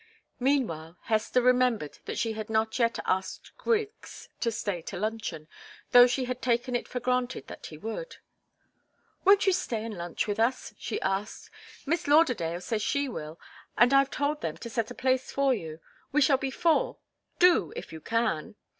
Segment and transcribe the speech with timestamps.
[0.39, 5.47] Meanwhile, Hester remembered that she had not yet asked Griggs to stay to luncheon,
[5.91, 8.15] though she had taken it for granted that he would.
[9.25, 11.51] "Won't you stay and lunch with us?" she asked.
[11.85, 13.39] "Miss Lauderdale says she will,
[13.77, 15.79] and I've told them to set a place for you.
[16.11, 16.97] We shall be four.
[17.37, 18.55] Do, if you can!"